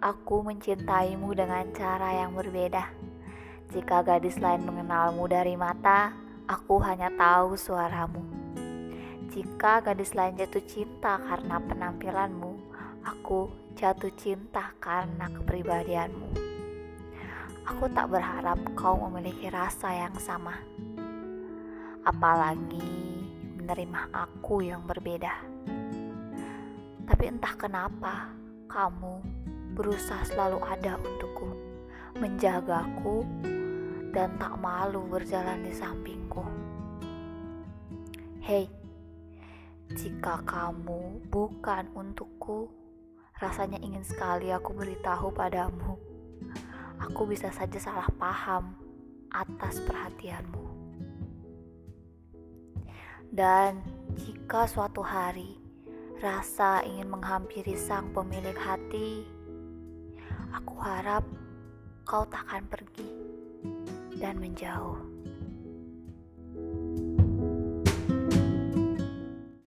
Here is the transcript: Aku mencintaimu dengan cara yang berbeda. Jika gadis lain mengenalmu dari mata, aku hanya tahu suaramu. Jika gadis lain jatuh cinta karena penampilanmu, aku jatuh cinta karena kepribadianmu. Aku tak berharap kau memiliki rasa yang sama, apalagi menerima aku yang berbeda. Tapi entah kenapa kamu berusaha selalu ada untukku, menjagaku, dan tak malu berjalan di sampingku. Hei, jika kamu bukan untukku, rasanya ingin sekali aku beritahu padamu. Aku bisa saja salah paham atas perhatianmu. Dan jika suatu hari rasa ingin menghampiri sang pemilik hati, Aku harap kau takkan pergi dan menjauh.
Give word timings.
Aku 0.00 0.40
mencintaimu 0.40 1.36
dengan 1.36 1.68
cara 1.76 2.16
yang 2.16 2.32
berbeda. 2.32 2.88
Jika 3.68 4.00
gadis 4.00 4.40
lain 4.40 4.64
mengenalmu 4.64 5.28
dari 5.28 5.52
mata, 5.52 6.16
aku 6.48 6.80
hanya 6.80 7.12
tahu 7.12 7.60
suaramu. 7.60 8.24
Jika 9.28 9.84
gadis 9.84 10.16
lain 10.16 10.40
jatuh 10.40 10.64
cinta 10.64 11.20
karena 11.20 11.60
penampilanmu, 11.60 12.56
aku 13.04 13.52
jatuh 13.76 14.08
cinta 14.16 14.72
karena 14.80 15.28
kepribadianmu. 15.28 16.32
Aku 17.68 17.92
tak 17.92 18.08
berharap 18.08 18.56
kau 18.72 18.96
memiliki 18.96 19.52
rasa 19.52 19.92
yang 19.92 20.16
sama, 20.16 20.56
apalagi 22.00 22.80
menerima 23.60 24.08
aku 24.08 24.64
yang 24.64 24.88
berbeda. 24.88 25.36
Tapi 27.04 27.24
entah 27.28 27.54
kenapa 27.60 28.45
kamu 28.66 29.22
berusaha 29.78 30.26
selalu 30.26 30.58
ada 30.66 30.98
untukku, 30.98 31.50
menjagaku, 32.18 33.22
dan 34.10 34.34
tak 34.40 34.56
malu 34.58 35.04
berjalan 35.06 35.62
di 35.62 35.72
sampingku. 35.72 36.42
Hei, 38.42 38.70
jika 39.94 40.42
kamu 40.42 41.28
bukan 41.30 41.90
untukku, 41.94 42.70
rasanya 43.42 43.78
ingin 43.82 44.02
sekali 44.02 44.50
aku 44.50 44.72
beritahu 44.72 45.30
padamu. 45.30 45.98
Aku 46.96 47.28
bisa 47.28 47.52
saja 47.52 47.76
salah 47.76 48.08
paham 48.16 48.72
atas 49.28 49.84
perhatianmu. 49.84 50.64
Dan 53.28 53.84
jika 54.16 54.64
suatu 54.64 55.04
hari 55.04 55.65
rasa 56.20 56.80
ingin 56.86 57.12
menghampiri 57.12 57.76
sang 57.76 58.12
pemilik 58.12 58.56
hati, 58.56 59.24
Aku 60.56 60.78
harap 60.80 61.26
kau 62.08 62.24
takkan 62.30 62.64
pergi 62.70 63.10
dan 64.16 64.40
menjauh. 64.40 65.15